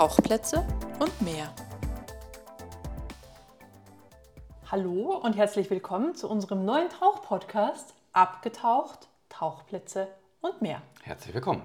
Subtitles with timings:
[0.00, 0.66] Tauchplätze
[0.98, 1.52] und mehr.
[4.70, 10.08] Hallo und herzlich willkommen zu unserem neuen Tauchpodcast Abgetaucht, Tauchplätze
[10.40, 10.80] und mehr.
[11.02, 11.60] Herzlich willkommen.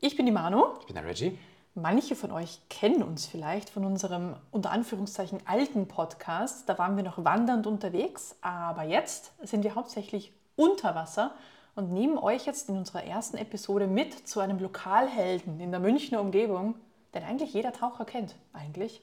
[0.00, 0.64] Ich bin die Manu.
[0.80, 1.38] Ich bin der Reggie.
[1.76, 6.68] Manche von euch kennen uns vielleicht von unserem unter Anführungszeichen alten Podcast.
[6.68, 11.36] Da waren wir noch wandernd unterwegs, aber jetzt sind wir hauptsächlich unter Wasser
[11.76, 16.20] und nehmen euch jetzt in unserer ersten Episode mit zu einem Lokalhelden in der Münchner
[16.20, 16.74] Umgebung,
[17.14, 18.36] den eigentlich jeder Taucher kennt.
[18.52, 19.02] Eigentlich.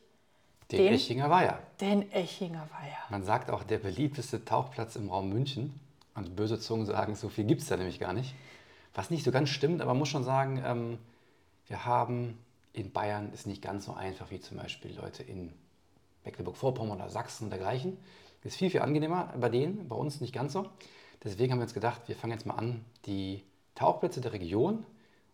[0.71, 1.59] Den, den Echinger Weiher.
[1.79, 2.97] Den Echinger Weiher.
[3.09, 5.79] Man sagt auch der beliebteste Tauchplatz im Raum München.
[6.13, 8.33] Und böse Zungen sagen, so viel gibt es da nämlich gar nicht.
[8.95, 10.97] Was nicht so ganz stimmt, aber man muss schon sagen, ähm,
[11.67, 12.39] wir haben
[12.73, 15.53] in Bayern ist nicht ganz so einfach wie zum Beispiel Leute in
[16.25, 17.97] Mecklenburg-Vorpommern oder Sachsen und dergleichen.
[18.43, 20.67] Ist viel, viel angenehmer bei denen, bei uns nicht ganz so.
[21.23, 23.43] Deswegen haben wir uns gedacht, wir fangen jetzt mal an, die
[23.75, 24.85] Tauchplätze der Region,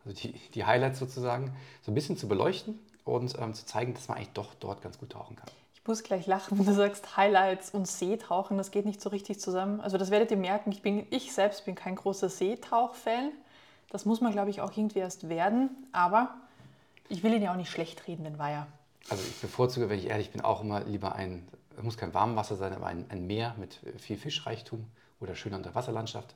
[0.06, 4.08] also die, die Highlights sozusagen, so ein bisschen zu beleuchten und ähm, zu zeigen, dass
[4.08, 5.50] man eigentlich doch dort ganz gut tauchen kann.
[5.74, 9.40] Ich muss gleich lachen, wenn du sagst Highlights und Seetauchen, das geht nicht so richtig
[9.42, 9.82] zusammen.
[9.82, 13.32] Also das werdet ihr merken, ich, bin, ich selbst bin kein großer Seetauch-Fan.
[13.90, 15.70] Das muss man, glaube ich, auch irgendwie erst werden.
[15.92, 16.34] Aber
[17.10, 18.68] ich will ihn ja auch nicht schlecht reden, den Weiher.
[19.10, 21.46] Also ich bevorzuge, wenn ich ehrlich bin, auch immer lieber ein,
[21.78, 24.86] es muss kein Warmwasser sein, aber ein, ein Meer mit viel Fischreichtum
[25.20, 26.34] oder schöner Unterwasserlandschaft.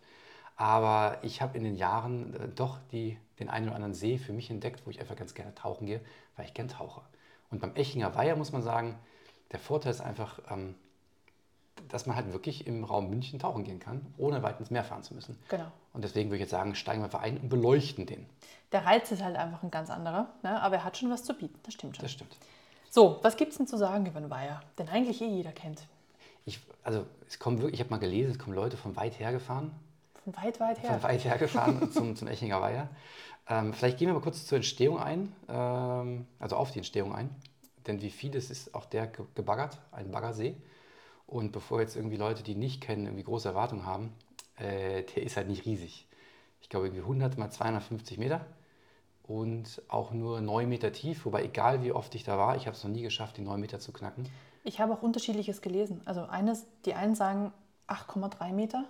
[0.58, 4.34] Aber ich habe in den Jahren äh, doch die, den einen oder anderen See für
[4.34, 6.02] mich entdeckt, wo ich einfach ganz gerne tauchen gehe,
[6.36, 7.02] weil ich gern tauche.
[7.52, 8.98] Und beim Echinger Weiher muss man sagen,
[9.52, 10.76] der Vorteil ist einfach, ähm,
[11.90, 15.04] dass man halt wirklich im Raum München tauchen gehen kann, ohne weit ins Meer fahren
[15.04, 15.38] zu müssen.
[15.48, 15.72] Genau.
[15.94, 18.26] Und deswegen würde ich jetzt sagen, steigen wir einfach ein und beleuchten den.
[18.72, 20.60] Der Reiz ist halt einfach ein ganz anderer, ne?
[20.62, 22.04] aber er hat schon was zu bieten, das stimmt schon.
[22.04, 22.36] Das stimmt.
[22.90, 25.86] So, was gibt es denn zu sagen über den Weiher, den eigentlich eh jeder kennt?
[26.46, 29.32] Ich, also es kommen wirklich, ich habe mal gelesen, es kommen Leute von weit her
[29.32, 29.72] gefahren.
[30.28, 30.92] Von weit, weit her?
[30.92, 32.90] Von weit her gefahren zum, zum Echinger Weiher.
[33.48, 37.30] Ähm, vielleicht gehen wir mal kurz zur Entstehung ein, ähm, also auf die Entstehung ein.
[37.88, 40.58] Denn wie vieles ist auch der gebaggert, ein Baggersee.
[41.28, 44.14] Und bevor jetzt irgendwie Leute, die nicht kennen, irgendwie große Erwartungen haben,
[44.58, 46.06] äh, der ist halt nicht riesig.
[46.60, 48.46] Ich glaube irgendwie 100 mal 250 Meter
[49.24, 51.24] und auch nur 9 Meter tief.
[51.24, 53.62] Wobei egal wie oft ich da war, ich habe es noch nie geschafft, die 9
[53.62, 54.28] Meter zu knacken.
[54.66, 56.02] Ich habe auch unterschiedliches gelesen.
[56.04, 57.54] Also eines, die einen sagen
[57.88, 58.84] 8,3 Meter,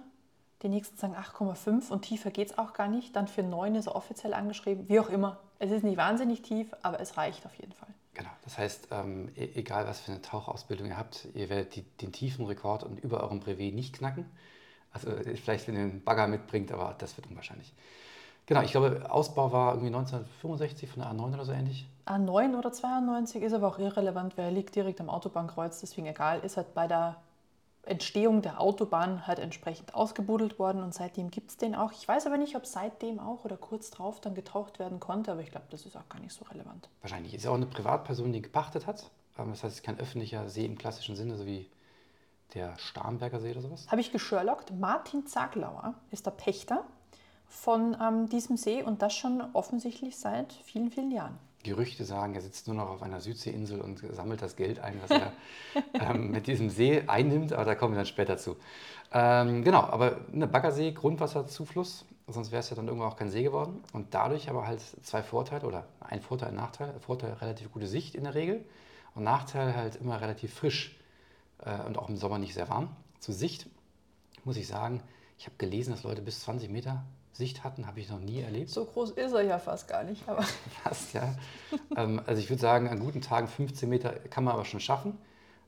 [0.64, 3.16] die nächsten sagen 8,5 und tiefer geht es auch gar nicht.
[3.16, 4.90] Dann für 9 ist er offiziell angeschrieben.
[4.90, 5.40] Wie auch immer.
[5.60, 7.90] Es ist nicht wahnsinnig tief, aber es reicht auf jeden Fall.
[8.14, 11.84] Genau, das heißt, ähm, e-, egal was für eine Tauchausbildung ihr habt, ihr werdet die,
[11.84, 14.26] den tiefen Rekord und über eurem Brevet nicht knacken.
[14.92, 17.74] Also äh, vielleicht, wenn ihr einen Bagger mitbringt, aber das wird unwahrscheinlich.
[18.48, 21.86] Genau, ich glaube, Ausbau war irgendwie 1965 von der A9 oder so ähnlich.
[22.06, 26.40] A9 oder 92 ist aber auch irrelevant, weil er liegt direkt am Autobahnkreuz, deswegen egal,
[26.40, 27.18] ist halt bei der
[27.88, 31.92] Entstehung der Autobahn halt entsprechend ausgebuddelt worden und seitdem gibt es den auch.
[31.92, 35.42] Ich weiß aber nicht, ob seitdem auch oder kurz drauf dann getaucht werden konnte, aber
[35.42, 36.90] ich glaube, das ist auch gar nicht so relevant.
[37.02, 37.34] Wahrscheinlich.
[37.34, 39.12] Ist ja auch eine Privatperson, die gepachtet hat.
[39.38, 41.70] Ähm, das heißt, es ist kein öffentlicher See im klassischen Sinne, so wie
[42.54, 43.88] der Starnberger See oder sowas.
[43.90, 44.72] Habe ich gesherlockt.
[44.74, 46.84] Martin Zaglauer ist der Pächter
[47.46, 51.38] von ähm, diesem See und das schon offensichtlich seit vielen, vielen Jahren.
[51.68, 55.12] Gerüchte sagen, er sitzt nur noch auf einer Südseeinsel und sammelt das Geld ein, was
[55.12, 55.32] er
[55.94, 58.58] ähm, mit diesem See einnimmt, aber da kommen wir dann später zu.
[59.12, 63.44] Ähm, genau, aber eine Baggersee, Grundwasserzufluss, sonst wäre es ja dann irgendwann auch kein See
[63.44, 63.84] geworden.
[63.94, 66.94] Und dadurch aber halt zwei Vorteile oder ein Vorteil, ein Nachteil.
[67.00, 68.66] Vorteil relativ gute Sicht in der Regel
[69.16, 71.00] und Nachteil halt immer relativ frisch
[71.60, 72.96] äh, und auch im Sommer nicht sehr warm.
[73.20, 73.68] Zur Sicht
[74.44, 75.02] muss ich sagen,
[75.38, 77.04] ich habe gelesen, dass Leute bis 20 Meter
[77.38, 78.70] Sicht hatten, habe ich noch nie erlebt.
[78.70, 80.28] So groß ist er ja fast gar nicht.
[80.28, 80.42] Aber
[80.84, 81.36] fast, ja.
[81.96, 85.18] ähm, also ich würde sagen, an guten Tagen 15 Meter kann man aber schon schaffen.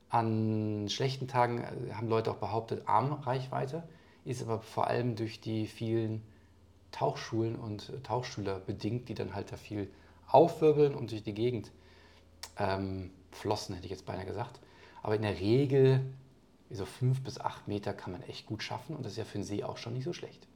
[0.08, 3.84] An schlechten Tagen äh, haben Leute auch behauptet, Armreichweite,
[4.24, 6.22] ist aber vor allem durch die vielen
[6.90, 9.88] Tauchschulen und Tauchschüler bedingt, die dann halt da viel
[10.26, 11.70] aufwirbeln und durch die Gegend
[12.58, 14.60] ähm, flossen, hätte ich jetzt beinahe gesagt.
[15.02, 16.04] Aber in der Regel,
[16.70, 19.38] so fünf bis acht Meter kann man echt gut schaffen und das ist ja für
[19.38, 20.46] den See auch schon nicht so schlecht.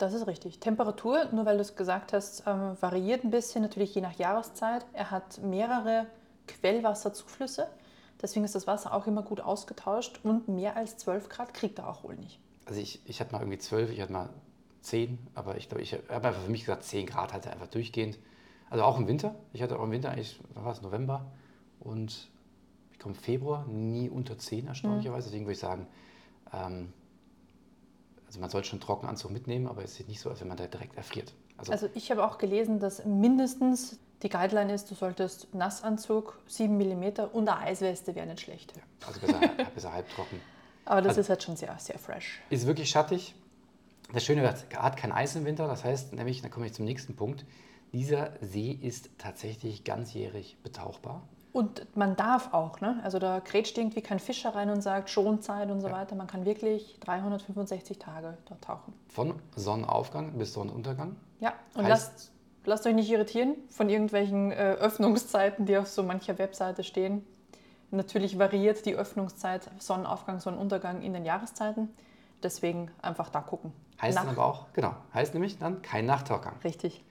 [0.00, 0.60] Das ist richtig.
[0.60, 4.86] Temperatur, nur weil du es gesagt hast, ähm, variiert ein bisschen, natürlich je nach Jahreszeit.
[4.94, 6.06] Er hat mehrere
[6.48, 7.68] Quellwasserzuflüsse.
[8.22, 11.88] Deswegen ist das Wasser auch immer gut ausgetauscht und mehr als 12 Grad kriegt er
[11.88, 12.40] auch wohl nicht.
[12.64, 14.30] Also ich, ich hatte mal irgendwie 12, ich hatte mal
[14.80, 18.18] 10, aber ich glaube, ich habe einfach für mich gesagt, 10 Grad hatte einfach durchgehend.
[18.70, 19.34] Also auch im Winter.
[19.52, 21.26] Ich hatte auch im Winter eigentlich, was war es, November
[21.78, 22.30] und
[22.90, 25.26] ich komme Februar nie unter 10 erstaunlicherweise.
[25.26, 25.30] Mhm.
[25.30, 25.86] Deswegen würde ich sagen,
[26.54, 26.94] ähm,
[28.30, 30.56] also man sollte schon einen Trockenanzug mitnehmen, aber es sieht nicht so aus, wenn man
[30.56, 31.34] da direkt erfriert.
[31.56, 36.76] Also, also ich habe auch gelesen, dass mindestens die Guideline ist, du solltest Nassanzug 7
[36.76, 38.72] mm und eine Eisweste wäre nicht schlecht.
[38.76, 39.40] Ja, also besser,
[39.74, 40.40] besser halbtrocken.
[40.84, 42.40] Aber das also, ist halt schon sehr, sehr fresh.
[42.50, 43.34] Ist wirklich schattig.
[44.12, 46.84] Das Schöne, er hat kein Eis im Winter, das heißt nämlich, da komme ich zum
[46.84, 47.44] nächsten Punkt,
[47.92, 51.26] Dieser See ist tatsächlich ganzjährig betauchbar.
[51.52, 53.00] Und man darf auch, ne?
[53.02, 55.94] Also da grätscht irgendwie kein Fischer rein und sagt Schonzeit und so Ja.
[55.94, 56.14] weiter.
[56.14, 58.92] Man kann wirklich 365 Tage dort tauchen.
[59.08, 61.16] Von Sonnenaufgang bis Sonnenuntergang.
[61.40, 62.30] Ja, und lasst,
[62.64, 67.24] lasst euch nicht irritieren von irgendwelchen äh, Öffnungszeiten, die auf so mancher Webseite stehen.
[67.90, 71.88] Natürlich variiert die Öffnungszeit Sonnenaufgang, Sonnenuntergang in den Jahreszeiten.
[72.44, 73.72] Deswegen einfach da gucken.
[74.00, 76.54] Heißt Nach- dann aber auch, genau, heißt nämlich dann kein Nachtauchgang.
[76.62, 77.04] Richtig.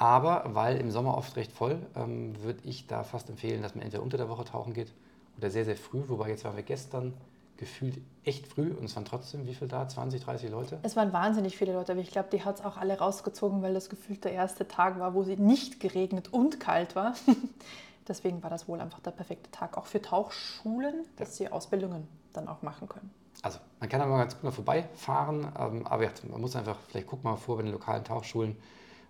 [0.00, 3.84] Aber weil im Sommer oft recht voll, ähm, würde ich da fast empfehlen, dass man
[3.84, 4.90] entweder unter der Woche tauchen geht
[5.36, 6.02] oder sehr, sehr früh.
[6.08, 7.12] Wobei jetzt waren wir gestern
[7.58, 9.86] gefühlt echt früh und es waren trotzdem, wie viel da?
[9.86, 10.78] 20, 30 Leute?
[10.82, 13.74] Es waren wahnsinnig viele Leute, aber ich glaube, die hat es auch alle rausgezogen, weil
[13.74, 17.14] das gefühlt der erste Tag war, wo sie nicht geregnet und kalt war.
[18.08, 22.48] Deswegen war das wohl einfach der perfekte Tag, auch für Tauchschulen, dass sie Ausbildungen dann
[22.48, 23.10] auch machen können.
[23.42, 26.78] Also, man kann da mal ganz gut mal vorbeifahren, ähm, aber ja, man muss einfach,
[26.88, 28.56] vielleicht guckt mal vor bei den lokalen Tauchschulen,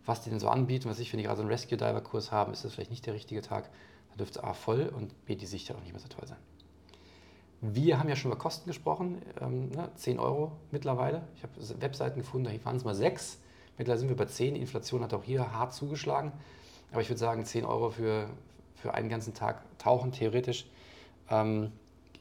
[0.06, 0.88] was die denn so anbieten.
[0.88, 3.42] Was ich, wenn die gerade so einen Rescue-Diver-Kurs haben, ist das vielleicht nicht der richtige
[3.42, 3.70] Tag.
[4.08, 6.26] Dann dürfte es A voll und B die Sicht ja auch nicht mehr so toll
[6.26, 6.38] sein.
[7.60, 11.22] Wir haben ja schon über Kosten gesprochen, ähm, ne, 10 Euro mittlerweile.
[11.36, 11.52] Ich habe
[11.82, 13.38] Webseiten gefunden, da waren es mal 6.
[13.76, 14.54] Mittlerweile sind wir bei 10.
[14.54, 16.32] Die Inflation hat auch hier hart zugeschlagen.
[16.90, 18.30] Aber ich würde sagen, 10 Euro für,
[18.76, 20.66] für einen ganzen Tag tauchen, theoretisch,
[21.28, 21.70] ähm,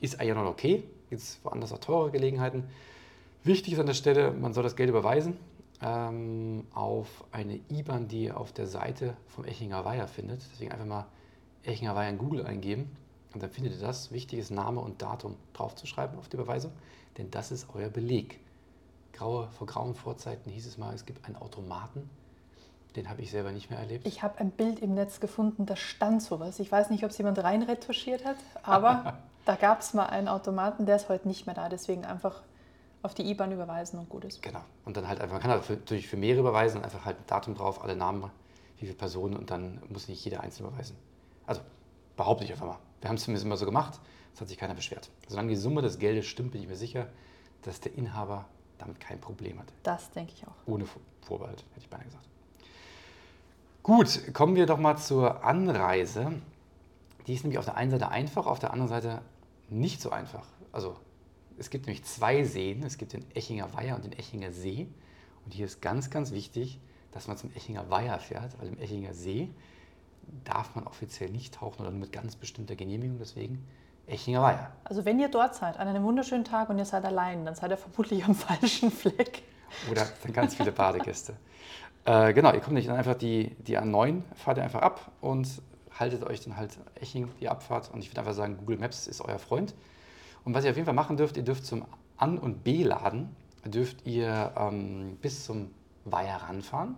[0.01, 0.83] ist eigentlich noch okay.
[1.09, 2.65] Es woanders auch teure Gelegenheiten.
[3.43, 5.37] Wichtig ist an der Stelle, man soll das Geld überweisen
[5.81, 10.41] ähm, auf eine IBAN, die ihr auf der Seite vom Echinger Weiher findet.
[10.51, 11.05] Deswegen einfach mal
[11.63, 12.95] Echinger Weiher in Google eingeben
[13.33, 14.11] und dann findet ihr das.
[14.11, 16.71] Wichtig ist Name und Datum draufzuschreiben auf die Überweisung,
[17.17, 18.39] denn das ist euer Beleg.
[19.13, 22.09] Graue, vor grauen Vorzeiten hieß es mal, es gibt einen Automaten.
[22.95, 24.07] Den habe ich selber nicht mehr erlebt.
[24.07, 26.59] Ich habe ein Bild im Netz gefunden, da stand sowas.
[26.59, 30.85] Ich weiß nicht, ob es jemand reinretuschiert hat, aber da gab es mal einen Automaten,
[30.85, 31.69] der ist heute nicht mehr da.
[31.69, 32.41] Deswegen einfach
[33.01, 34.41] auf die IBAN überweisen und gut ist.
[34.41, 34.61] Genau.
[34.85, 37.55] Und dann halt einfach, man kann halt natürlich für mehrere überweisen, einfach halt ein Datum
[37.55, 38.23] drauf, alle Namen,
[38.77, 40.95] wie viele Personen und dann muss nicht jeder einzeln überweisen.
[41.45, 41.61] Also
[42.17, 42.79] behaupte ich einfach mal.
[43.01, 43.99] Wir haben es zumindest immer so gemacht,
[44.33, 45.09] es hat sich keiner beschwert.
[45.27, 47.07] Solange die Summe des Geldes stimmt, bin ich mir sicher,
[47.61, 48.45] dass der Inhaber
[48.77, 49.67] damit kein Problem hat.
[49.83, 50.53] Das denke ich auch.
[50.65, 52.25] Ohne Vor- Vorbehalt, hätte ich beinahe gesagt.
[53.83, 56.33] Gut, kommen wir doch mal zur Anreise.
[57.27, 59.21] Die ist nämlich auf der einen Seite einfach, auf der anderen Seite
[59.69, 60.45] nicht so einfach.
[60.71, 60.95] Also
[61.59, 62.83] es gibt nämlich zwei Seen.
[62.83, 64.87] Es gibt den Echinger Weiher und den Echinger See.
[65.45, 66.79] Und hier ist ganz, ganz wichtig,
[67.11, 69.49] dass man zum Echinger Weiher fährt, weil im Echinger See
[70.43, 73.17] darf man offiziell nicht tauchen oder nur mit ganz bestimmter Genehmigung.
[73.19, 73.65] Deswegen
[74.07, 74.71] Echinger Weiher.
[74.83, 77.71] Also wenn ihr dort seid, an einem wunderschönen Tag und ihr seid allein, dann seid
[77.71, 79.43] ihr vermutlich am falschen Fleck.
[79.91, 81.35] Oder dann ganz viele Badegäste.
[82.05, 85.61] Äh, genau, ihr kommt nicht dann einfach die, die A9, fahrt ihr einfach ab und
[85.99, 87.91] haltet euch dann halt Eching die Abfahrt.
[87.93, 89.75] Und ich würde einfach sagen, Google Maps ist euer Freund.
[90.43, 91.85] Und was ihr auf jeden Fall machen dürft, ihr dürft zum
[92.17, 95.71] An- und B-Laden, dürft ihr ähm, bis zum
[96.05, 96.95] Weiher ranfahren,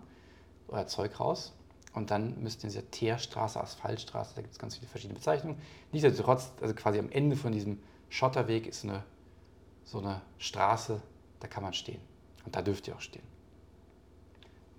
[0.67, 1.53] euer Zeug raus.
[1.93, 5.59] Und dann müsst ihr in dieser Teerstraße, Asphaltstraße, da gibt es ganz viele verschiedene Bezeichnungen.
[5.91, 7.79] Nichtsdestotrotz, also quasi am Ende von diesem
[8.09, 9.03] Schotterweg ist eine,
[9.83, 11.01] so eine Straße,
[11.39, 12.01] da kann man stehen.
[12.45, 13.25] Und da dürft ihr auch stehen.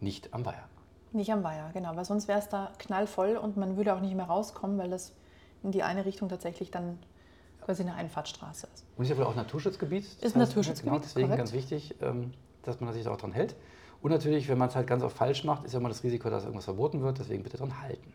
[0.00, 0.68] Nicht am Weiher.
[1.12, 4.14] Nicht am Weiher, genau, weil sonst wäre es da knallvoll und man würde auch nicht
[4.14, 5.14] mehr rauskommen, weil das
[5.62, 6.98] in die eine Richtung tatsächlich dann
[7.64, 8.84] quasi eine Einfahrtstraße ist.
[8.96, 10.04] Und ist ja wohl auch Naturschutzgebiet.
[10.04, 11.38] Ist ein Naturschutzgebiet, Genau, deswegen korrekt.
[11.38, 13.54] ganz wichtig, ähm, dass man sich da auch dran hält.
[14.00, 16.28] Und natürlich, wenn man es halt ganz oft falsch macht, ist ja immer das Risiko,
[16.28, 17.18] dass irgendwas verboten wird.
[17.18, 18.12] Deswegen bitte dran halten.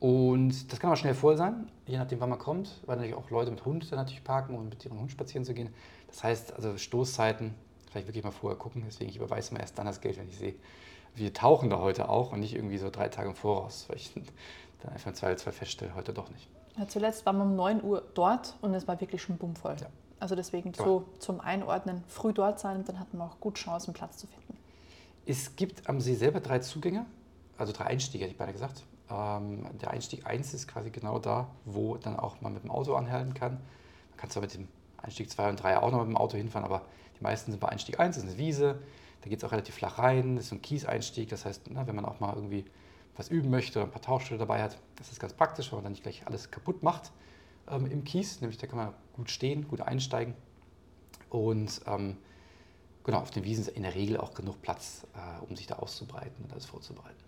[0.00, 3.30] Und das kann auch schnell voll sein, je nachdem, wann man kommt, weil natürlich auch
[3.30, 5.72] Leute mit Hund dann natürlich parken und mit ihrem Hund spazieren zu gehen.
[6.08, 7.54] Das heißt, also Stoßzeiten,
[7.90, 8.82] vielleicht wirklich mal vorher gucken.
[8.86, 10.54] Deswegen, ich überweise mir erst dann das Geld, wenn ich sehe,
[11.14, 14.12] wir tauchen da heute auch und nicht irgendwie so drei Tage im Voraus, weil ich
[14.82, 16.48] dann einfach im Zweifelsfall feststelle, heute doch nicht.
[16.76, 19.76] Ja, zuletzt waren wir um 9 Uhr dort und es war wirklich schon bummvoll.
[19.80, 19.86] Ja.
[20.18, 20.84] Also deswegen Ja.
[20.84, 24.26] so zum Einordnen früh dort sein und dann hatten wir auch gut Chancen, Platz zu
[24.26, 24.56] finden.
[25.26, 27.06] Es gibt am See selber drei Zugänge,
[27.58, 28.82] also drei Einstiege, hätte ich beinahe gesagt.
[29.10, 32.94] Ähm, der Einstieg 1 ist quasi genau da, wo dann auch man mit dem Auto
[32.94, 33.52] anhalten kann.
[33.52, 36.64] Man kann zwar mit dem Einstieg 2 und 3 auch noch mit dem Auto hinfahren,
[36.64, 36.82] aber
[37.18, 38.78] die meisten sind bei Einstieg 1, das ist eine Wiese.
[39.22, 41.28] Da geht es auch relativ flach rein, das ist so ein Kieseinstieg.
[41.30, 42.64] Das heißt, na, wenn man auch mal irgendwie
[43.16, 45.84] was üben möchte oder ein paar Tauchstelle dabei hat, das ist ganz praktisch, weil man
[45.84, 47.12] dann nicht gleich alles kaputt macht
[47.68, 48.40] ähm, im Kies.
[48.40, 50.34] Nämlich da kann man gut stehen, gut einsteigen.
[51.30, 52.16] Und ähm,
[53.04, 55.76] genau, auf den Wiesen ist in der Regel auch genug Platz, äh, um sich da
[55.76, 57.22] auszubreiten und alles vorzubereiten.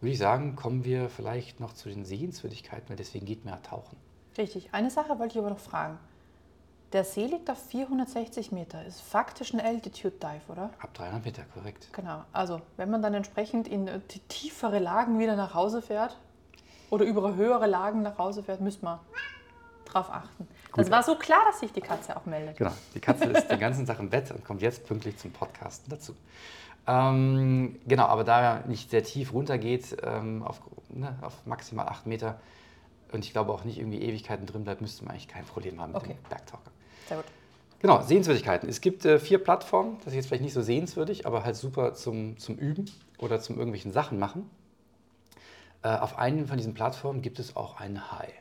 [0.00, 3.96] Würde ich sagen, kommen wir vielleicht noch zu den Sehenswürdigkeiten, weil deswegen geht ja tauchen.
[4.36, 4.72] Richtig.
[4.72, 5.98] Eine Sache wollte ich aber noch fragen.
[6.92, 10.70] Der See liegt auf 460 Meter, ist faktisch ein Altitude Dive, oder?
[10.78, 11.88] Ab 300 Meter, korrekt.
[11.92, 12.22] Genau.
[12.32, 16.18] Also, wenn man dann entsprechend in äh, die tiefere Lagen wieder nach Hause fährt
[16.90, 18.98] oder über höhere Lagen nach Hause fährt, müsste man
[19.86, 20.46] drauf achten.
[20.76, 20.90] Das Gut.
[20.92, 22.58] war so klar, dass sich die Katze auch meldet.
[22.58, 25.88] Genau, die Katze ist den ganzen Tag im Bett und kommt jetzt pünktlich zum Podcasten
[25.90, 26.14] dazu.
[26.86, 31.88] Ähm, genau, aber da er nicht sehr tief runter geht, ähm, auf, ne, auf maximal
[31.88, 32.40] 8 Meter
[33.12, 35.92] und ich glaube auch nicht irgendwie Ewigkeiten drin bleibt, müsste man eigentlich kein Problem haben
[35.92, 36.14] mit Okay.
[36.14, 36.70] dem Bergtaucher.
[37.12, 37.32] Sehr gut.
[37.80, 38.68] Genau, Sehenswürdigkeiten.
[38.68, 41.94] Es gibt äh, vier Plattformen, das ist jetzt vielleicht nicht so sehenswürdig, aber halt super
[41.94, 44.48] zum, zum Üben oder zum irgendwelchen Sachen machen.
[45.82, 48.32] Äh, auf einen von diesen Plattformen gibt es auch einen Hai.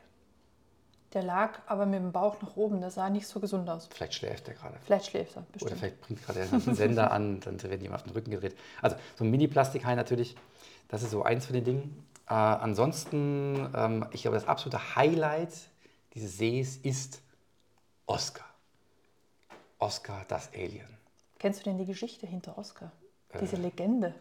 [1.13, 3.89] Der lag aber mit dem Bauch nach oben, der sah nicht so gesund aus.
[3.93, 4.77] Vielleicht schläft er gerade.
[4.85, 5.79] Vielleicht schläft er, Oder bestimmt.
[5.79, 8.55] vielleicht bringt gerade einen Sender an, dann werden die ihm auf den Rücken gedreht.
[8.81, 10.37] Also so ein Mini-Plastikhai natürlich,
[10.87, 12.05] das ist so eins von den Dingen.
[12.29, 15.51] Äh, ansonsten, ähm, ich glaube, das absolute Highlight
[16.13, 17.21] dieses Sees ist
[18.05, 18.45] Oscar.
[19.81, 20.87] Oscar, das Alien.
[21.39, 22.91] Kennst du denn die Geschichte hinter Oscar?
[23.29, 23.39] Äh.
[23.39, 24.13] Diese Legende.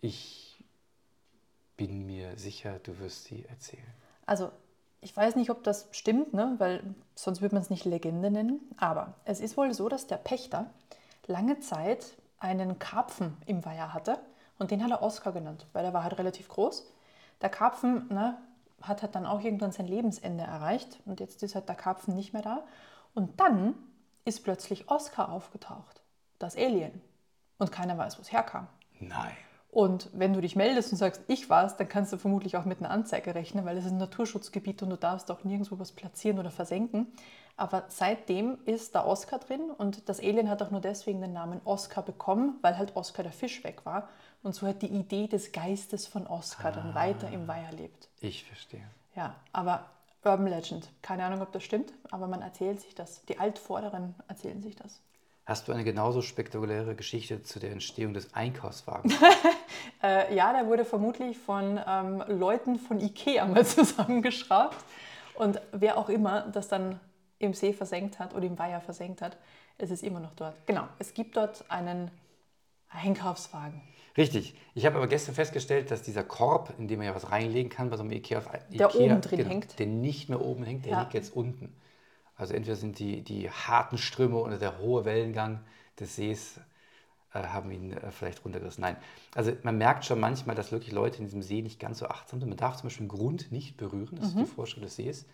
[0.00, 0.62] Ich
[1.76, 3.94] bin mir sicher, du wirst sie erzählen.
[4.26, 4.50] Also,
[5.00, 6.56] ich weiß nicht, ob das stimmt, ne?
[6.58, 6.82] weil
[7.14, 8.60] sonst würde man es nicht Legende nennen.
[8.76, 10.70] Aber es ist wohl so, dass der Pächter
[11.26, 14.18] lange Zeit einen Karpfen im Weiher hatte
[14.58, 16.84] und den hat er Oscar genannt, weil er war halt relativ groß.
[17.42, 18.38] Der Karpfen ne,
[18.82, 22.32] hat halt dann auch irgendwann sein Lebensende erreicht und jetzt ist halt der Karpfen nicht
[22.32, 22.64] mehr da.
[23.14, 23.74] Und dann
[24.24, 26.02] ist plötzlich Oscar aufgetaucht,
[26.38, 27.00] das Alien.
[27.58, 28.68] Und keiner weiß, wo es herkam.
[29.00, 29.36] Nein.
[29.70, 32.78] Und wenn du dich meldest und sagst, ich war's, dann kannst du vermutlich auch mit
[32.78, 36.38] einer Anzeige rechnen, weil es ist ein Naturschutzgebiet und du darfst auch nirgendwo was platzieren
[36.38, 37.12] oder versenken.
[37.56, 41.60] Aber seitdem ist da Oscar drin und das Alien hat auch nur deswegen den Namen
[41.64, 44.08] Oscar bekommen, weil halt Oscar der Fisch weg war
[44.42, 48.08] und so hat die Idee des Geistes von Oscar dann weiter im Weiher lebt.
[48.20, 48.88] Ich verstehe.
[49.16, 49.84] Ja, aber
[50.24, 53.24] Urban Legend, keine Ahnung, ob das stimmt, aber man erzählt sich das.
[53.26, 55.00] Die Altvorderen erzählen sich das.
[55.46, 59.14] Hast du eine genauso spektakuläre Geschichte zu der Entstehung des Einkaufswagens?
[60.00, 64.76] Äh, ja, der wurde vermutlich von ähm, Leuten von Ikea mal zusammengeschraubt.
[65.34, 67.00] Und wer auch immer das dann
[67.40, 69.36] im See versenkt hat oder im Weiher versenkt hat,
[69.76, 70.54] es ist immer noch dort.
[70.66, 72.12] Genau, es gibt dort einen
[72.90, 73.82] Einkaufswagen.
[74.16, 74.54] Richtig.
[74.74, 77.90] Ich habe aber gestern festgestellt, dass dieser Korb, in dem man ja was reinlegen kann,
[77.90, 78.40] bei so einem Ikea,
[78.72, 79.78] Der Ikea oben drin hängt.
[79.78, 81.00] Der nicht mehr oben hängt, der Ja.
[81.00, 81.72] liegt jetzt unten.
[82.36, 85.60] Also entweder sind die, die harten Ströme oder der hohe Wellengang
[85.98, 86.60] des Sees
[87.34, 88.80] äh, haben ihn äh, vielleicht runtergerissen.
[88.82, 88.96] Nein.
[89.34, 92.40] Also man merkt schon manchmal, dass wirklich Leute in diesem See nicht ganz so achtsam
[92.40, 92.48] sind.
[92.48, 94.40] Man darf zum Beispiel den Grund nicht berühren, das Mhm.
[94.42, 95.26] ist die Vorschrift des Sees.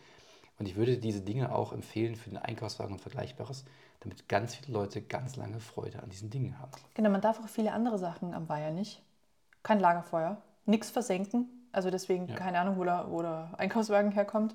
[0.59, 3.65] Und ich würde diese Dinge auch empfehlen für den Einkaufswagen und Vergleichbares,
[4.01, 6.71] damit ganz viele Leute ganz lange Freude an diesen Dingen haben.
[6.95, 9.03] Genau, man darf auch viele andere Sachen am Weiher nicht.
[9.63, 11.49] Kein Lagerfeuer, nichts versenken.
[11.73, 12.37] Also deswegen Ja.
[12.37, 14.55] keine Ahnung, wo der, wo der Einkaufswagen herkommt.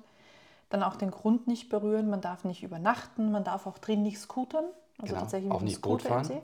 [0.70, 2.08] Dann auch den Grund nicht berühren.
[2.08, 3.30] Man darf nicht übernachten.
[3.32, 4.64] Man darf auch drin nicht scootern.
[4.98, 6.40] Also Genau, tatsächlich auch nicht Boot Scooter im fahren.
[6.40, 6.42] See.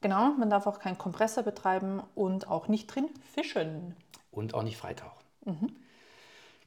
[0.00, 3.96] Genau, man darf auch keinen Kompressor betreiben und auch nicht drin fischen.
[4.30, 5.18] und auch nicht freitauchen.
[5.46, 5.74] Mhm.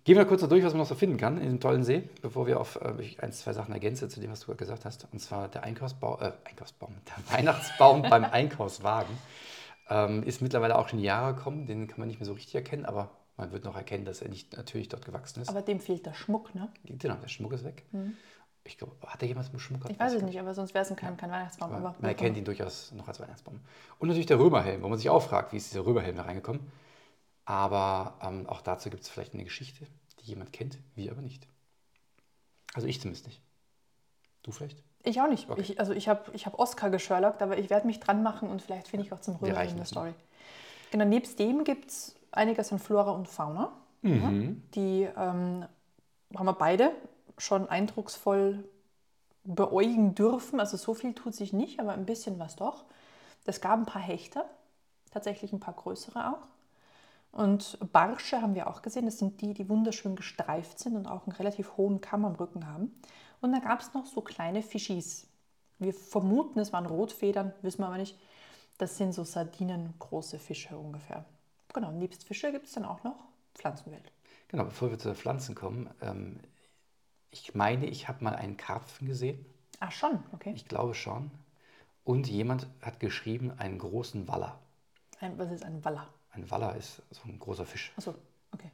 [0.03, 2.09] Gehen wir kurz noch durch, was man noch so finden kann in diesem tollen See,
[2.21, 5.07] bevor wir auf äh, ein, zwei Sachen ergänze zu dem, was du gerade gesagt hast.
[5.11, 9.15] Und zwar der Einkaufsbaum, äh, Einkaufsbaum, der Weihnachtsbaum beim Einkaufswagen
[9.89, 11.67] ähm, ist mittlerweile auch schon Jahre gekommen.
[11.67, 14.29] Den kann man nicht mehr so richtig erkennen, aber man wird noch erkennen, dass er
[14.29, 15.49] nicht natürlich dort gewachsen ist.
[15.49, 16.69] Aber dem fehlt der Schmuck, ne?
[16.83, 17.85] genau, der Schmuck ist weg.
[18.63, 19.91] Ich glaube, hat er jemals mit Schmuck Mhm.
[19.91, 21.73] Ich weiß es nicht, aber sonst wäre es kein, kein Weihnachtsbaum.
[21.73, 23.59] Aber man erkennt ihn durchaus noch als Weihnachtsbaum.
[23.99, 26.61] Und natürlich der Römerhelm, wo man sich auch fragt, wie ist dieser Römerhelm da reingekommen.
[27.45, 29.87] Aber ähm, auch dazu gibt es vielleicht eine Geschichte,
[30.19, 31.47] die jemand kennt, wir aber nicht.
[32.73, 33.41] Also ich zumindest nicht.
[34.43, 34.81] Du vielleicht?
[35.03, 35.49] Ich auch nicht.
[35.49, 35.61] Okay.
[35.61, 38.61] Ich, also ich habe ich hab Oscar gesherlockt, aber ich werde mich dran machen und
[38.61, 39.85] vielleicht finde ich auch zum eine das noch.
[39.85, 40.13] Story.
[40.91, 43.71] Genau, nebst dem gibt es einiges an Flora und Fauna.
[44.01, 44.63] Mhm.
[44.75, 45.65] Die ähm,
[46.35, 46.91] haben wir beide
[47.37, 48.63] schon eindrucksvoll
[49.43, 50.59] beäugen dürfen.
[50.59, 52.85] Also so viel tut sich nicht, aber ein bisschen was doch.
[53.45, 54.45] Es gab ein paar Hechte,
[55.11, 56.47] tatsächlich ein paar größere auch.
[57.31, 59.05] Und Barsche haben wir auch gesehen.
[59.05, 62.67] Das sind die, die wunderschön gestreift sind und auch einen relativ hohen Kamm am Rücken
[62.67, 62.91] haben.
[63.39, 65.27] Und da gab es noch so kleine Fischis.
[65.79, 68.19] Wir vermuten, es waren Rotfedern, wissen wir aber nicht.
[68.77, 71.25] Das sind so sardinengroße Fische ungefähr.
[71.73, 73.15] Genau, nebst Fische gibt es dann auch noch
[73.55, 74.11] Pflanzenwelt.
[74.49, 75.89] Genau, bevor wir zu den Pflanzen kommen.
[76.01, 76.39] Ähm,
[77.31, 79.45] ich meine, ich habe mal einen Karpfen gesehen.
[79.79, 80.51] Ah, schon, okay.
[80.55, 81.31] Ich glaube schon.
[82.03, 84.59] Und jemand hat geschrieben, einen großen Waller.
[85.19, 86.07] Ein, was ist ein Waller?
[86.31, 87.91] Ein Waller ist so ein großer Fisch.
[87.97, 88.15] Achso,
[88.51, 88.71] okay.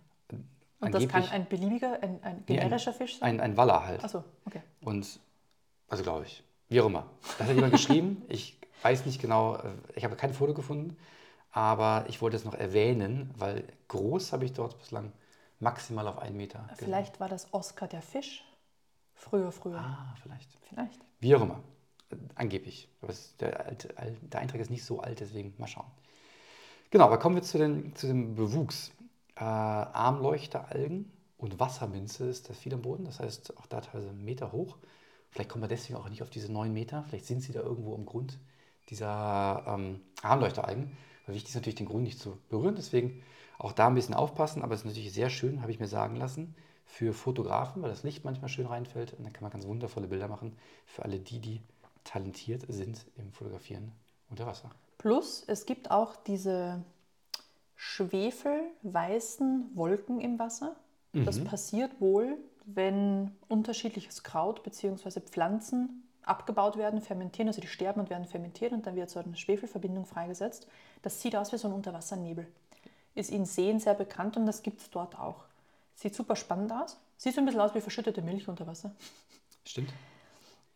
[0.79, 3.29] Und das kann ein beliebiger, ein, ein Nee, generischer Fisch sein?
[3.29, 4.03] Ein, ein Waller halt.
[4.03, 4.61] Achso, okay.
[4.81, 5.19] Und,
[5.87, 7.09] also glaube ich, wie auch immer.
[7.39, 8.23] Das hat jemand geschrieben.
[8.27, 10.95] Ich weiß nicht genau, äh, ich habe kein Foto gefunden,
[11.51, 15.11] aber ich wollte es noch erwähnen, weil groß habe ich dort bislang
[15.59, 16.85] maximal auf einen Meter gesehen.
[16.85, 18.43] Vielleicht war das Oscar der Fisch.
[19.15, 19.79] Früher, früher.
[19.79, 20.59] Ah, vielleicht.
[20.69, 21.01] Vielleicht.
[21.19, 21.63] Wie auch immer.
[22.35, 22.87] Angeblich.
[23.01, 23.87] Aber der, alte,
[24.21, 25.87] der Eintrag ist nicht so alt, deswegen mal schauen.
[26.89, 28.91] Genau, aber kommen wir zu, den, zu dem Bewuchs.
[29.35, 33.05] Äh, Armleuchteralgen und Wasserminze ist das viel am Boden.
[33.05, 34.77] Das heißt, auch da teilweise einen Meter hoch.
[35.29, 37.03] Vielleicht kommen wir deswegen auch nicht auf diese neun Meter.
[37.03, 38.39] Vielleicht sind sie da irgendwo im Grund
[38.89, 40.95] dieser ähm, Armleuchteralgen.
[41.25, 42.75] Aber wichtig ist natürlich, den Grün nicht zu berühren.
[42.75, 43.21] Deswegen
[43.57, 44.61] auch da ein bisschen aufpassen.
[44.63, 48.03] Aber es ist natürlich sehr schön, habe ich mir sagen lassen, für Fotografen, weil das
[48.03, 49.13] Licht manchmal schön reinfällt.
[49.13, 51.61] Und dann kann man ganz wundervolle Bilder machen für alle die, die
[52.05, 53.91] talentiert sind im Fotografieren
[54.29, 54.71] unter Wasser.
[54.97, 56.83] Plus, es gibt auch diese
[57.75, 60.75] schwefelweißen Wolken im Wasser.
[61.13, 65.21] Das passiert wohl, wenn unterschiedliches Kraut bzw.
[65.21, 69.35] Pflanzen abgebaut werden, fermentieren, also die sterben und werden fermentiert und dann wird so eine
[69.35, 70.67] Schwefelverbindung freigesetzt.
[71.01, 72.45] Das sieht aus wie so ein Unterwassernebel.
[73.15, 75.45] Ist in Seen sehr bekannt und das gibt es dort auch.
[75.95, 76.97] Sieht super spannend aus.
[77.17, 78.91] Sieht so ein bisschen aus wie verschüttete Milch unter Wasser.
[79.65, 79.91] Stimmt.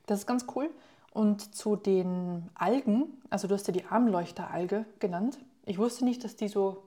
[0.08, 0.72] Das ist ganz cool.
[1.12, 5.38] Und zu den Algen, also du hast ja die Armleuchteralge genannt.
[5.66, 6.84] Ich wusste nicht, dass die so,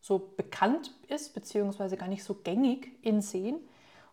[0.00, 3.58] so bekannt ist, beziehungsweise gar nicht so gängig in Seen.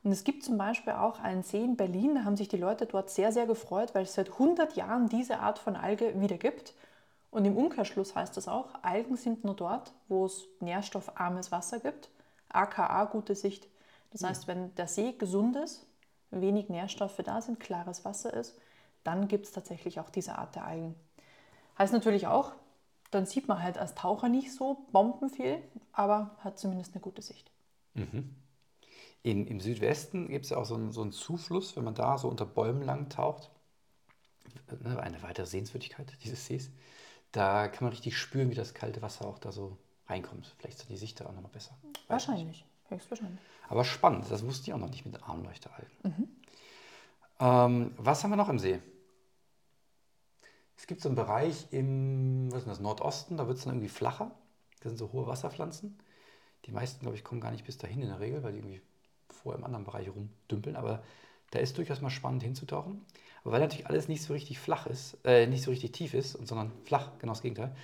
[0.04, 2.86] Und es gibt zum Beispiel auch einen See in Berlin, da haben sich die Leute
[2.86, 6.74] dort sehr, sehr gefreut, weil es seit 100 Jahren diese Art von Alge wieder gibt.
[7.30, 12.10] Und im Umkehrschluss heißt das auch, Algen sind nur dort, wo es nährstoffarmes Wasser gibt,
[12.48, 13.68] aka gute Sicht.
[14.12, 15.86] Das heißt, wenn der See gesund ist,
[16.32, 18.58] wenig Nährstoffe da sind, klares Wasser ist,
[19.08, 20.94] dann gibt es tatsächlich auch diese Art der Algen.
[21.78, 22.52] Heißt natürlich auch,
[23.10, 25.62] dann sieht man halt als Taucher nicht so bombenviel,
[25.94, 27.50] aber hat zumindest eine gute Sicht.
[29.24, 32.18] In, Im Südwesten gibt es ja auch so einen, so einen Zufluss, wenn man da
[32.18, 33.50] so unter Bäumen lang taucht.
[34.84, 36.70] Ne, Eine weitere Sehenswürdigkeit dieses Sees.
[37.32, 40.54] Da kann man richtig spüren, wie das kalte Wasser auch da so reinkommt.
[40.60, 41.78] Vielleicht ist die Sicht da auch nochmal besser.
[42.08, 43.40] Wahrscheinlich, höchstwahrscheinlich.
[43.70, 45.92] Aber spannend, das wusste ich auch noch nicht mit Armleuchteralgen.
[47.40, 48.82] Ähm, was haben wir noch im See?
[50.78, 53.90] Es gibt so einen Bereich im was ist das, Nordosten, da wird es dann irgendwie
[53.90, 54.32] flacher.
[54.82, 55.98] Das sind so hohe Wasserpflanzen.
[56.66, 58.82] Die meisten, glaube ich, kommen gar nicht bis dahin in der Regel, weil die irgendwie
[59.30, 60.76] vorher im anderen Bereich rumdümpeln.
[60.76, 61.04] Aber
[61.52, 63.06] da ist durchaus mal spannend hinzutauchen.
[63.44, 66.34] Aber weil natürlich alles nicht so richtig flach ist, äh, nicht so richtig tief ist,
[66.34, 67.76] sondern flach, genau das Gegenteil,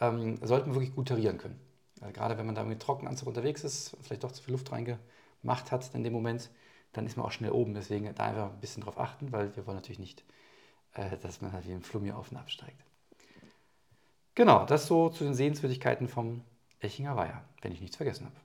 [0.00, 1.58] ähm, sollten wir wirklich gut tarieren können.
[2.00, 5.70] Äh, gerade wenn man da mit Trockenanzug unterwegs ist, vielleicht doch zu viel Luft reingemacht
[5.70, 6.50] hat in dem Moment,
[6.92, 7.74] dann ist man auch schnell oben.
[7.74, 10.24] Deswegen da einfach ein bisschen drauf achten, weil wir wollen natürlich nicht,
[10.94, 12.84] äh, dass man halt wie ein Flummi auf und absteigt.
[14.34, 16.42] Genau, das so zu den Sehenswürdigkeiten vom
[16.80, 18.36] Echinger Weiher, wenn ich nichts vergessen habe.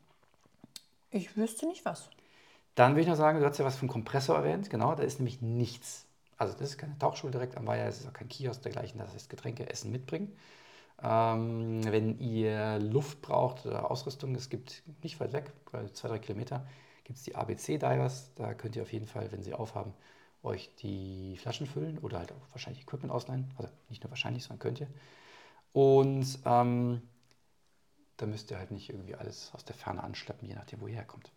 [1.12, 2.10] Ich wüsste nicht was.
[2.76, 4.70] Dann will ich noch sagen, du hast ja was vom Kompressor erwähnt.
[4.70, 6.06] Genau, da ist nämlich nichts.
[6.38, 9.14] Also das ist keine Tauchschule direkt am Weiher, es ist auch kein Kiosk dergleichen, das
[9.14, 10.38] heißt Getränke, Essen mitbringen.
[11.02, 15.52] Ähm, wenn ihr Luft braucht oder Ausrüstung, es gibt nicht weit weg,
[15.94, 16.68] zwei, drei Kilometer,
[17.04, 18.32] gibt es die ABC Divers.
[18.36, 19.94] Da könnt ihr auf jeden Fall, wenn sie aufhaben,
[20.48, 23.54] euch die Flaschen füllen oder halt auch wahrscheinlich Equipment ausleihen.
[23.58, 24.88] Also nicht nur wahrscheinlich, sondern könnt ihr.
[25.74, 27.02] Und ähm,
[28.18, 30.96] da müsst ihr halt nicht irgendwie alles aus der Ferne anschleppen, je nachdem, wo ihr
[30.96, 31.32] herkommt.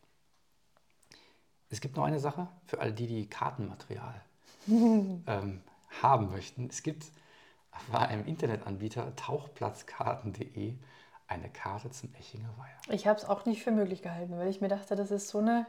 [1.69, 4.21] Es gibt noch eine Sache für alle die, die Kartenmaterial
[4.67, 5.63] ähm,
[6.03, 6.69] haben möchten.
[6.69, 7.07] Es gibt
[7.93, 10.79] bei einem Internetanbieter tauchplatzkarten.de
[11.29, 12.95] eine Karte zum Echinger Weiher.
[12.95, 15.39] Ich habe es auch nicht für möglich gehalten, weil ich mir dachte, das ist so
[15.39, 15.67] eine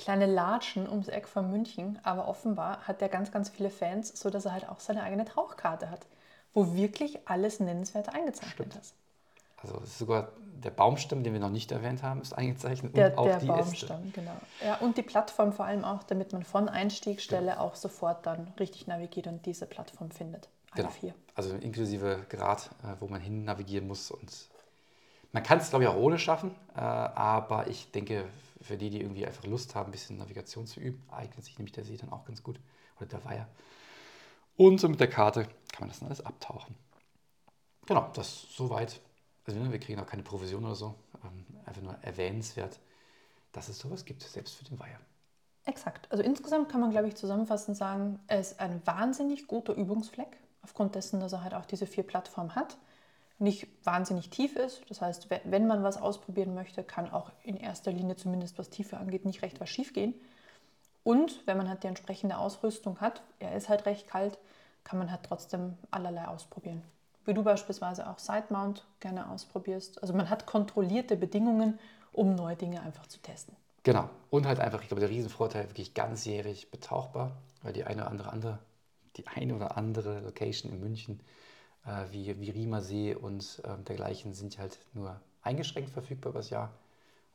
[0.00, 1.98] kleine Latschen ums Eck von München.
[2.02, 5.90] Aber offenbar hat der ganz, ganz viele Fans, sodass er halt auch seine eigene Tauchkarte
[5.90, 6.06] hat,
[6.52, 8.76] wo wirklich alles Nennenswerte eingezeichnet Stimmt.
[8.76, 8.94] ist.
[9.62, 10.32] Also ist sogar
[10.64, 13.48] der Baumstamm, den wir noch nicht erwähnt haben, ist eingezeichnet Der, und auch der die
[13.48, 13.86] Äste.
[13.86, 14.36] Baumstamm, genau.
[14.64, 18.86] Ja, und die Plattform vor allem auch, damit man von Einstiegsstelle auch sofort dann richtig
[18.86, 20.48] navigiert und diese Plattform findet.
[20.72, 20.94] Alle Genau.
[20.94, 21.14] vier.
[21.34, 24.10] Also inklusive Grad, äh, wo man hin navigieren muss.
[24.10, 24.48] Und
[25.32, 26.54] man kann es, glaube ich, auch ohne schaffen.
[26.74, 28.24] Äh, aber ich denke,
[28.60, 31.72] für die, die irgendwie einfach Lust haben, ein bisschen Navigation zu üben, eignet sich nämlich
[31.72, 32.60] der See dann auch ganz gut.
[32.96, 33.48] Oder der Weiher.
[34.56, 36.74] Und so mit der Karte kann man das dann alles abtauchen.
[37.86, 39.00] Genau, das soweit.
[39.46, 40.94] Also ne, wir kriegen auch keine Provision oder so.
[41.24, 42.78] Ähm, einfach nur erwähnenswert,
[43.52, 45.00] dass es sowas gibt, selbst für den Weiher.
[45.64, 46.10] Exakt.
[46.10, 50.94] Also insgesamt kann man, glaube ich, zusammenfassend sagen, er ist ein wahnsinnig guter Übungsfleck, aufgrund
[50.94, 52.76] dessen, dass er halt auch diese vier Plattformen hat.
[53.40, 54.82] Nicht wahnsinnig tief ist.
[54.88, 58.70] Das heißt, we- wenn man was ausprobieren möchte, kann auch in erster Linie, zumindest was
[58.70, 60.14] Tiefe angeht, nicht recht was schief gehen.
[61.02, 64.38] Und wenn man halt die entsprechende Ausrüstung hat, er ist halt recht kalt,
[64.84, 66.82] kann man halt trotzdem allerlei ausprobieren.
[67.24, 70.02] Wie du beispielsweise auch Sidemount gerne ausprobierst.
[70.02, 71.78] Also man hat kontrollierte Bedingungen,
[72.12, 73.56] um neue Dinge einfach zu testen.
[73.84, 74.10] Genau.
[74.28, 78.30] Und halt einfach, ich glaube, der Riesenvorteil, wirklich ganzjährig betauchbar, weil die eine oder andere,
[78.32, 78.58] andere
[79.16, 81.20] die eine oder andere Location in München,
[81.86, 86.72] äh, wie, wie Riemersee und ähm, dergleichen, sind halt nur eingeschränkt verfügbar über das Jahr.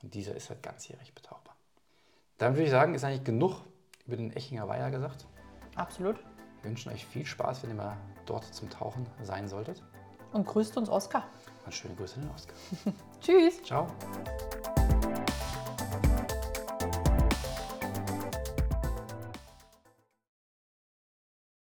[0.01, 1.55] Und dieser ist halt ganzjährig betauchbar.
[2.38, 3.62] Dann würde ich sagen, ist eigentlich genug
[4.05, 5.25] über den Echinger Weiher gesagt.
[5.75, 6.17] Absolut.
[6.62, 9.81] Wir wünschen euch viel Spaß, wenn ihr mal dort zum Tauchen sein solltet.
[10.34, 11.27] Und grüßt uns Oskar.
[11.65, 12.55] Und schöne Grüße an den Oskar.
[13.21, 13.63] Tschüss.
[13.63, 13.88] Ciao.